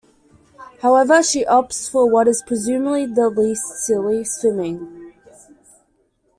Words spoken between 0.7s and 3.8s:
However, she opts for what is presumably the least